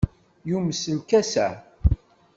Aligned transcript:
Yumes 0.49 0.81
lkas-a? 0.97 1.47